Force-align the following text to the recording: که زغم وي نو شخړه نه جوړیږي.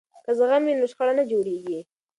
که 0.25 0.31
زغم 0.39 0.61
وي 0.65 0.73
نو 0.79 0.85
شخړه 0.91 1.13
نه 1.19 1.23
جوړیږي. 1.31 1.79